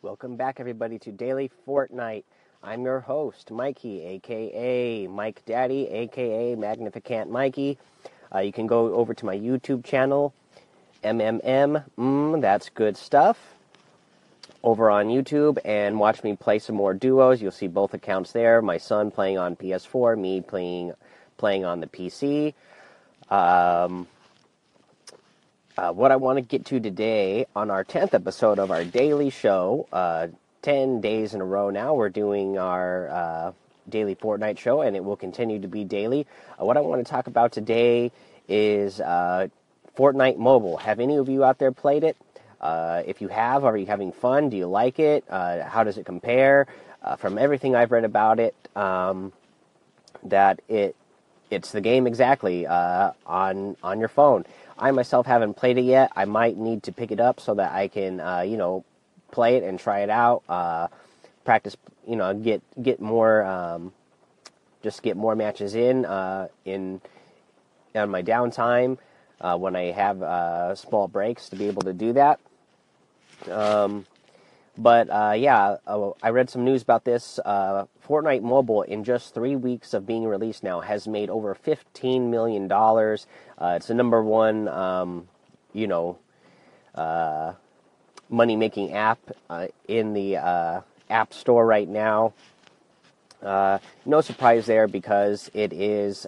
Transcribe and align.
Welcome 0.00 0.36
back, 0.36 0.60
everybody, 0.60 0.96
to 1.00 1.10
Daily 1.10 1.50
Fortnite. 1.66 2.22
I'm 2.62 2.84
your 2.84 3.00
host, 3.00 3.50
Mikey, 3.50 4.00
aka 4.04 5.08
Mike 5.08 5.42
Daddy, 5.44 5.88
aka 5.88 6.54
Magnificent 6.54 7.32
Mikey. 7.32 7.78
Uh, 8.32 8.38
you 8.38 8.52
can 8.52 8.68
go 8.68 8.94
over 8.94 9.12
to 9.12 9.26
my 9.26 9.36
YouTube 9.36 9.84
channel, 9.84 10.32
MMM, 11.02 11.82
mm, 11.98 12.40
that's 12.40 12.68
good 12.68 12.96
stuff, 12.96 13.54
over 14.62 14.88
on 14.88 15.08
YouTube 15.08 15.58
and 15.64 15.98
watch 15.98 16.22
me 16.22 16.36
play 16.36 16.60
some 16.60 16.76
more 16.76 16.94
duos. 16.94 17.42
You'll 17.42 17.50
see 17.50 17.66
both 17.66 17.92
accounts 17.92 18.30
there. 18.30 18.62
My 18.62 18.78
son 18.78 19.10
playing 19.10 19.38
on 19.38 19.56
PS4, 19.56 20.16
me 20.16 20.40
playing 20.42 20.92
playing 21.38 21.64
on 21.64 21.80
the 21.80 21.88
PC. 21.88 22.54
Um, 23.30 24.06
uh, 25.78 25.92
what 25.92 26.10
I 26.10 26.16
want 26.16 26.38
to 26.38 26.42
get 26.42 26.64
to 26.66 26.80
today 26.80 27.46
on 27.54 27.70
our 27.70 27.84
10th 27.84 28.12
episode 28.12 28.58
of 28.58 28.72
our 28.72 28.82
daily 28.82 29.30
show, 29.30 29.86
uh, 29.92 30.26
10 30.62 31.00
days 31.00 31.34
in 31.34 31.40
a 31.40 31.44
row 31.44 31.70
now, 31.70 31.94
we're 31.94 32.08
doing 32.08 32.58
our 32.58 33.08
uh, 33.08 33.52
daily 33.88 34.16
Fortnite 34.16 34.58
show, 34.58 34.80
and 34.80 34.96
it 34.96 35.04
will 35.04 35.16
continue 35.16 35.60
to 35.60 35.68
be 35.68 35.84
daily. 35.84 36.26
Uh, 36.60 36.64
what 36.64 36.76
I 36.76 36.80
want 36.80 37.06
to 37.06 37.08
talk 37.08 37.28
about 37.28 37.52
today 37.52 38.10
is 38.48 39.00
uh, 39.00 39.46
Fortnite 39.96 40.36
Mobile. 40.36 40.78
Have 40.78 40.98
any 40.98 41.16
of 41.16 41.28
you 41.28 41.44
out 41.44 41.60
there 41.60 41.70
played 41.70 42.02
it? 42.02 42.16
Uh, 42.60 43.04
if 43.06 43.20
you 43.20 43.28
have, 43.28 43.64
are 43.64 43.76
you 43.76 43.86
having 43.86 44.10
fun? 44.10 44.50
Do 44.50 44.56
you 44.56 44.66
like 44.66 44.98
it? 44.98 45.24
how 45.28 45.84
does 45.84 45.96
it 45.96 46.04
compare? 46.04 46.66
from 47.18 47.38
everything 47.38 47.76
I've 47.76 47.92
read 47.92 48.04
about 48.04 48.40
it, 48.40 48.54
um, 48.74 49.32
that 50.24 50.60
it 50.68 50.94
it's 51.50 51.72
the 51.72 51.80
game 51.80 52.06
exactly 52.06 52.66
on 52.66 53.76
on 53.82 54.00
your 54.00 54.08
phone. 54.08 54.44
I 54.78 54.90
myself 54.92 55.26
haven't 55.26 55.54
played 55.54 55.76
it 55.78 55.82
yet. 55.82 56.12
I 56.14 56.24
might 56.24 56.56
need 56.56 56.84
to 56.84 56.92
pick 56.92 57.10
it 57.10 57.20
up 57.20 57.40
so 57.40 57.54
that 57.54 57.72
I 57.72 57.88
can, 57.88 58.20
uh, 58.20 58.40
you 58.40 58.56
know, 58.56 58.84
play 59.32 59.56
it 59.56 59.64
and 59.64 59.78
try 59.78 60.00
it 60.00 60.10
out. 60.10 60.42
Uh, 60.48 60.88
practice, 61.44 61.76
you 62.06 62.16
know, 62.16 62.32
get 62.34 62.62
get 62.80 63.00
more, 63.00 63.42
um, 63.44 63.92
just 64.82 65.02
get 65.02 65.16
more 65.16 65.34
matches 65.34 65.74
in 65.74 66.04
uh, 66.04 66.48
in 66.64 67.00
on 67.94 68.10
my 68.10 68.22
downtime 68.22 68.98
uh, 69.40 69.56
when 69.56 69.74
I 69.74 69.90
have 69.90 70.22
uh, 70.22 70.74
small 70.74 71.08
breaks 71.08 71.48
to 71.48 71.56
be 71.56 71.66
able 71.66 71.82
to 71.82 71.92
do 71.92 72.12
that. 72.12 72.40
Um, 73.50 74.06
but 74.78 75.10
uh, 75.10 75.34
yeah, 75.36 75.76
uh, 75.88 76.10
I 76.22 76.30
read 76.30 76.48
some 76.48 76.64
news 76.64 76.82
about 76.82 77.04
this. 77.04 77.40
Uh, 77.44 77.86
Fortnite 78.06 78.42
Mobile, 78.42 78.82
in 78.82 79.02
just 79.02 79.34
three 79.34 79.56
weeks 79.56 79.92
of 79.92 80.06
being 80.06 80.24
released 80.24 80.62
now, 80.62 80.80
has 80.80 81.08
made 81.08 81.30
over 81.30 81.54
$15 81.56 82.30
million. 82.30 82.70
Uh, 82.70 83.74
it's 83.74 83.88
the 83.88 83.94
number 83.94 84.22
one, 84.22 84.68
um, 84.68 85.28
you 85.72 85.88
know, 85.88 86.16
uh, 86.94 87.54
money 88.28 88.54
making 88.54 88.92
app 88.92 89.18
uh, 89.50 89.66
in 89.88 90.14
the 90.14 90.36
App 91.10 91.34
Store 91.34 91.66
right 91.66 91.88
now. 91.88 92.32
no 93.42 94.20
surprise 94.20 94.66
there 94.66 94.86
because 94.86 95.50
it 95.54 95.72
is, 95.72 96.24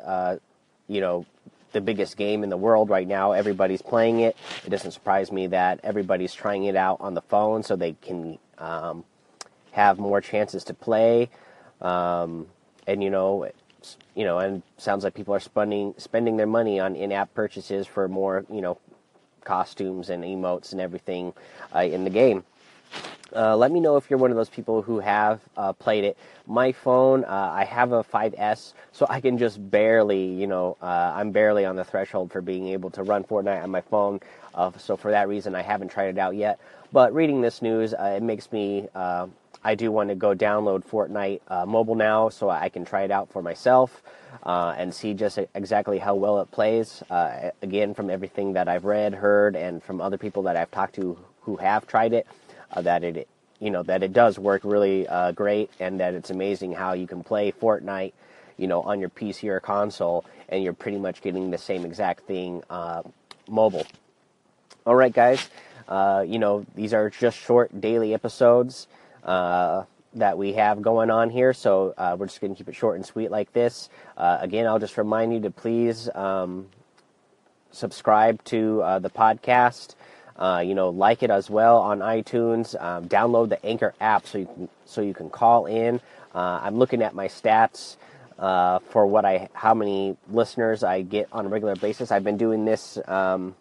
you 0.89 1.01
know, 1.01 1.25
the 1.73 1.81
biggest 1.81 2.17
game 2.17 2.43
in 2.43 2.51
the 2.51 2.57
world 2.57 2.91
right 2.91 3.07
now. 3.07 3.33
Everybody's 3.33 3.83
playing 3.83 4.21
it. 4.21 4.37
It 4.65 4.71
doesn't 4.71 4.93
surprise 4.93 5.31
me 5.31 5.47
that 5.49 5.81
everybody's 5.83 6.35
trying 6.35 6.65
it 6.65 6.77
out 6.77 7.01
on 7.01 7.15
the 7.15 7.23
phone 7.23 7.63
so 7.63 7.77
they 7.77 7.93
can 7.93 8.39
um, 8.59 9.05
have 9.73 9.99
more 9.99 10.21
chances 10.21 10.65
to 10.65 10.75
play. 10.75 11.31
Um, 11.81 12.47
and 12.87 13.03
you 13.03 13.11
know, 13.11 13.49
you 14.15 14.25
know, 14.25 14.39
and 14.39 14.63
sounds 14.77 15.05
like 15.05 15.15
people 15.15 15.35
are 15.35 15.41
spending 15.41 15.95
spending 15.97 16.37
their 16.37 16.47
money 16.47 16.81
on 16.81 16.97
in-app 16.97 17.33
purchases 17.35 17.87
for 17.87 18.09
more, 18.09 18.45
you 18.51 18.61
know, 18.61 18.79
costumes 19.45 20.11
and 20.11 20.25
emotes 20.25 20.73
and 20.73 20.81
everything 20.81 21.33
uh, 21.75 21.81
in 21.81 22.05
the 22.05 22.11
game. 22.11 22.45
Uh, 23.35 23.57
let 23.57 23.71
me 23.71 23.81
know 23.81 23.97
if 23.97 24.11
you're 24.11 24.19
one 24.19 24.31
of 24.31 24.37
those 24.37 24.49
people 24.49 24.83
who 24.83 24.99
have 24.99 25.41
uh, 25.57 25.73
played 25.73 26.05
it. 26.05 26.17
My 26.47 26.73
phone, 26.73 27.25
uh, 27.25 27.51
I 27.53 27.65
have 27.65 27.93
a 27.93 28.03
5S, 28.03 28.75
so 28.93 29.07
I 29.09 29.21
can 29.21 29.39
just 29.39 29.71
barely, 29.71 30.25
you 30.25 30.47
know, 30.47 30.77
uh, 30.83 31.13
I'm 31.15 31.31
barely 31.31 31.65
on 31.65 31.77
the 31.77 31.85
threshold 31.85 32.33
for 32.33 32.41
being 32.41 32.69
able 32.69 32.91
to 32.91 33.03
run 33.03 33.23
Fortnite 33.25 33.63
on 33.63 33.71
my 33.71 33.83
phone. 33.83 34.21
Uh, 34.55 34.73
so 34.79 34.97
for 34.97 35.13
that 35.13 35.29
reason, 35.29 35.55
I 35.55 35.63
haven't 35.63 35.89
tried 35.91 36.09
it 36.09 36.19
out 36.19 36.35
yet. 36.35 36.59
But 36.93 37.15
reading 37.15 37.41
this 37.41 37.63
news, 37.63 37.95
uh, 37.95 38.15
it 38.17 38.23
makes 38.23 38.51
me, 38.51 38.89
I 39.63 39.75
do 39.75 39.93
want 39.93 40.09
to 40.09 40.15
go 40.17 40.35
download 40.35 40.85
Fortnite 40.85 41.67
mobile 41.69 41.95
now 41.95 42.31
so 42.31 42.51
I 42.51 42.69
can 42.69 42.85
try 42.85 43.03
it 43.03 43.13
out 43.13 43.31
for 43.31 43.43
myself 43.43 44.03
and 44.45 44.93
see 44.93 45.15
just 45.15 45.39
exactly 45.55 45.99
how 45.99 46.17
well 46.17 46.41
it 46.41 46.51
plays. 46.51 47.05
again, 47.63 47.95
from 47.95 48.11
everything 48.11 48.55
that 48.55 48.69
I've 48.69 48.85
read, 48.85 49.15
heard, 49.15 49.55
and 49.55 49.81
from 49.81 50.01
other 50.01 50.19
people 50.19 50.43
that 50.45 50.57
I've 50.57 50.71
talked 50.73 50.97
to 50.97 51.17
who 51.43 51.57
have 51.57 51.87
tried 51.87 52.13
it 52.13 52.27
uh, 52.73 52.83
that 52.83 53.05
it 53.05 53.29
you 53.59 53.71
know 53.71 53.83
that 53.83 54.03
it 54.03 54.13
does 54.13 54.39
work 54.39 54.63
really 54.65 55.07
uh, 55.07 55.33
great 55.33 55.71
and 55.79 56.01
that 56.01 56.15
it's 56.15 56.31
amazing 56.31 56.73
how 56.73 56.93
you 56.93 57.07
can 57.07 57.23
play 57.23 57.53
Fortnite 57.53 58.13
you 58.57 58.67
know 58.67 58.83
on 58.83 59.01
your 59.01 59.11
PC 59.11 59.49
or 59.49 59.61
console 59.61 60.25
and 60.49 60.65
you're 60.65 60.73
pretty 60.73 60.99
much 60.99 61.21
getting 61.23 61.51
the 61.51 61.59
same 61.59 61.85
exact 61.85 62.27
thing 62.27 62.63
uh, 62.71 63.03
mobile. 63.49 63.87
All 64.87 64.95
right, 64.95 65.13
guys. 65.13 65.49
Uh, 65.89 66.25
you 66.27 66.39
know 66.39 66.65
these 66.75 66.95
are 66.95 67.11
just 67.11 67.39
short 67.39 67.81
daily 67.81 68.15
episodes 68.15 68.87
uh, 69.25 69.85
that 70.15 70.39
we 70.39 70.55
have 70.55 70.83
going 70.83 71.11
on 71.11 71.31
here, 71.31 71.53
so 71.53 71.95
uh, 71.99 72.17
we're 72.19 72.27
just 72.27 72.41
going 72.41 72.55
to 72.55 72.59
keep 72.59 72.69
it 72.69 72.75
short 72.75 72.97
and 72.97 73.05
sweet 73.05 73.31
like 73.31 73.53
this. 73.53 73.89
again, 74.17 74.67
I'll 74.67 74.79
just 74.79 74.97
remind 74.97 75.33
you 75.33 75.41
to 75.41 75.51
please 75.51 76.09
um, 76.15 76.69
subscribe 77.73 78.43
to 78.45 78.79
the 79.01 79.11
podcast. 79.11 79.95
Uh, 80.41 80.63
you 80.67 80.75
know, 80.75 80.89
like 80.89 81.23
it 81.23 81.31
as 81.31 81.51
well 81.51 81.79
on 81.79 81.99
iTunes. 81.99 82.81
Um, 82.81 83.09
download 83.09 83.51
the 83.51 83.65
Anchor 83.65 83.95
app 84.01 84.27
so 84.27 84.39
you 84.39 84.47
can, 84.47 84.69
so 84.87 85.03
you 85.03 85.13
can 85.13 85.29
call 85.29 85.67
in. 85.67 86.01
Uh, 86.35 86.61
I'm 86.63 86.79
looking 86.79 87.03
at 87.03 87.15
my 87.15 87.29
stats 87.29 87.97
uh, 88.39 88.79
for 88.89 89.07
what 89.07 89.27
I 89.27 89.51
how 89.53 89.75
many 89.75 90.17
listeners 90.31 90.83
I 90.83 91.03
get 91.03 91.29
on 91.31 91.45
a 91.45 91.49
regular 91.49 91.77
basis. 91.77 92.11
I've 92.11 92.25
been 92.25 92.39
doing 92.39 92.65
this, 92.65 92.99
um, 93.07 93.55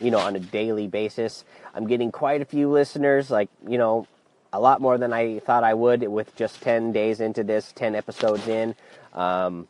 you 0.00 0.10
know, 0.10 0.18
on 0.18 0.36
a 0.36 0.40
daily 0.40 0.86
basis. 0.86 1.44
I'm 1.74 1.86
getting 1.86 2.12
quite 2.12 2.42
a 2.42 2.44
few 2.44 2.70
listeners, 2.70 3.30
like 3.30 3.48
you 3.66 3.78
know, 3.78 4.06
a 4.52 4.60
lot 4.60 4.82
more 4.82 4.98
than 4.98 5.14
I 5.14 5.38
thought 5.40 5.64
I 5.64 5.74
would 5.74 6.02
with 6.02 6.34
just 6.36 6.60
10 6.62 6.92
days 6.92 7.20
into 7.20 7.42
this, 7.42 7.72
10 7.72 7.94
episodes 7.94 8.46
in. 8.48 8.74
Um, 9.14 9.68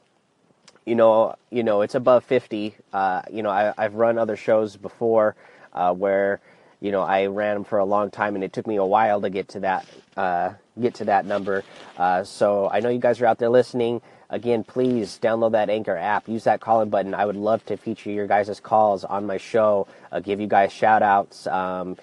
you 0.84 0.94
know, 0.94 1.36
you 1.50 1.62
know, 1.62 1.82
it's 1.82 1.94
above 1.94 2.24
50. 2.24 2.74
Uh, 2.92 3.22
you 3.30 3.42
know, 3.42 3.50
I, 3.50 3.74
have 3.76 3.94
run 3.94 4.18
other 4.18 4.36
shows 4.36 4.76
before 4.76 5.36
uh, 5.72 5.92
where 5.92 6.40
you 6.80 6.92
know 6.92 7.02
I 7.02 7.26
ran 7.26 7.54
them 7.54 7.64
for 7.64 7.78
a 7.78 7.84
long 7.84 8.10
time, 8.10 8.34
and 8.34 8.44
it 8.44 8.52
took 8.52 8.66
me 8.66 8.76
a 8.76 8.84
while 8.84 9.20
to 9.20 9.30
get 9.30 9.48
to 9.48 9.60
that 9.60 9.86
uh, 10.16 10.54
get 10.80 10.94
to 10.94 11.04
that 11.06 11.26
number. 11.26 11.64
Uh, 11.96 12.24
so 12.24 12.68
I 12.70 12.80
know 12.80 12.88
you 12.88 12.98
guys 12.98 13.20
are 13.20 13.26
out 13.26 13.38
there 13.38 13.50
listening. 13.50 14.00
Again, 14.30 14.62
please 14.62 15.18
download 15.22 15.52
that 15.52 15.70
Anchor 15.70 15.96
app. 15.96 16.28
Use 16.28 16.44
that 16.44 16.60
calling 16.60 16.90
button. 16.90 17.14
I 17.14 17.24
would 17.24 17.36
love 17.36 17.64
to 17.66 17.76
feature 17.76 18.10
your 18.10 18.26
guys' 18.26 18.60
calls 18.60 19.04
on 19.04 19.26
my 19.26 19.38
show. 19.38 19.86
Uh, 20.12 20.20
give 20.20 20.38
you 20.38 20.46
guys 20.46 20.70
shout 20.70 21.02
outs. 21.02 21.46
Um, 21.46 21.96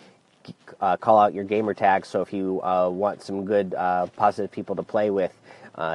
uh, 0.81 0.97
call 0.97 1.19
out 1.19 1.33
your 1.33 1.43
gamer 1.43 1.73
tag. 1.73 2.05
So 2.05 2.21
if 2.21 2.33
you 2.33 2.61
uh, 2.63 2.89
want 2.89 3.21
some 3.21 3.45
good, 3.45 3.73
positive 4.15 4.51
people 4.51 4.75
to 4.75 4.83
play 4.83 5.11
with, 5.11 5.33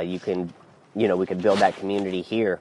you 0.05 0.21
can, 0.21 0.53
you 0.95 1.09
know, 1.09 1.17
we 1.17 1.27
can 1.27 1.39
build 1.39 1.59
that 1.61 1.77
community 1.77 2.23
here. 2.23 2.61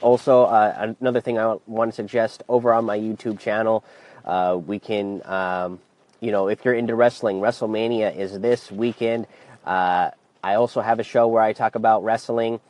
Also, 0.00 0.44
uh, 0.44 0.94
another 1.00 1.20
thing 1.20 1.38
I 1.38 1.56
want 1.66 1.90
to 1.90 1.94
suggest 1.94 2.42
over 2.48 2.72
on 2.72 2.84
my 2.84 2.98
YouTube 2.98 3.38
channel, 3.38 3.84
uh, 4.24 4.58
we 4.64 4.78
can, 4.78 5.22
um, 5.24 5.80
you 6.20 6.32
know, 6.32 6.48
if 6.48 6.64
you're 6.64 6.74
into 6.74 6.94
wrestling, 6.94 7.40
WrestleMania 7.40 8.16
is 8.16 8.38
this 8.40 8.70
weekend. 8.70 9.26
Uh, 9.64 10.10
I 10.42 10.54
also 10.54 10.80
have 10.80 11.00
a 11.00 11.02
show 11.02 11.26
where 11.28 11.42
I 11.42 11.52
talk 11.52 11.74
about 11.74 12.04
wrestling, 12.04 12.60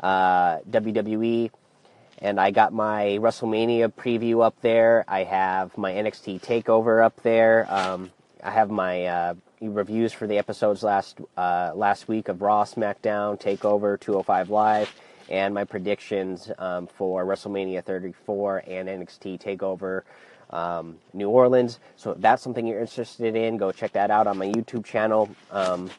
uh, 0.00 0.58
WWE, 0.70 1.50
and 2.18 2.40
I 2.40 2.50
got 2.50 2.72
my 2.72 3.18
WrestleMania 3.20 3.92
preview 3.92 4.44
up 4.44 4.60
there. 4.60 5.04
I 5.08 5.24
have 5.24 5.76
my 5.78 5.92
NXT 5.92 6.42
Takeover 6.42 7.04
up 7.04 7.22
there. 7.22 7.66
Um, 7.72 8.10
I 8.42 8.50
have 8.50 8.70
my 8.70 9.04
uh, 9.06 9.34
reviews 9.60 10.12
for 10.12 10.26
the 10.26 10.38
episodes 10.38 10.82
last 10.82 11.20
uh, 11.36 11.72
last 11.74 12.08
week 12.08 12.28
of 12.28 12.42
Raw, 12.42 12.64
SmackDown, 12.64 13.40
Takeover, 13.40 13.98
205 13.98 14.50
Live 14.50 14.94
and 15.30 15.54
my 15.54 15.64
predictions 15.64 16.50
um, 16.58 16.86
for 16.86 17.24
WrestleMania 17.24 17.84
34 17.84 18.64
and 18.66 18.88
NXT 18.88 19.40
Takeover 19.40 20.02
um, 20.50 20.98
New 21.12 21.28
Orleans. 21.28 21.78
So 21.96 22.12
if 22.12 22.20
that's 22.20 22.42
something 22.42 22.66
you're 22.66 22.80
interested 22.80 23.36
in, 23.36 23.56
go 23.56 23.72
check 23.72 23.92
that 23.92 24.10
out 24.10 24.26
on 24.26 24.36
my 24.38 24.46
YouTube 24.46 24.84
channel 24.84 25.30
um, 25.50 25.90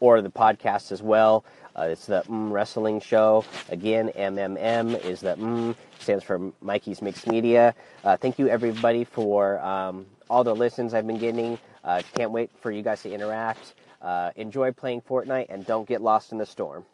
or 0.00 0.20
the 0.22 0.30
podcast 0.30 0.92
as 0.92 1.02
well. 1.02 1.44
Uh, 1.76 1.88
it's 1.90 2.06
the 2.06 2.22
mm 2.28 2.50
Wrestling 2.50 3.00
Show. 3.00 3.44
Again, 3.68 4.10
MMM 4.16 5.04
is 5.04 5.20
the 5.20 5.36
mm, 5.36 5.76
stands 6.00 6.24
for 6.24 6.52
Mikey's 6.60 7.00
Mixed 7.00 7.26
Media. 7.28 7.74
Uh, 8.02 8.16
thank 8.16 8.38
you 8.38 8.48
everybody 8.48 9.04
for 9.04 9.60
um, 9.60 10.06
all 10.28 10.42
the 10.42 10.54
listens 10.54 10.92
I've 10.92 11.06
been 11.06 11.18
getting. 11.18 11.58
Uh, 11.84 12.02
can't 12.16 12.32
wait 12.32 12.50
for 12.60 12.70
you 12.70 12.82
guys 12.82 13.02
to 13.02 13.12
interact. 13.12 13.74
Uh, 14.02 14.30
enjoy 14.36 14.72
playing 14.72 15.02
Fortnite 15.02 15.46
and 15.48 15.64
don't 15.66 15.88
get 15.88 16.00
lost 16.02 16.32
in 16.32 16.38
the 16.38 16.46
storm. 16.46 16.84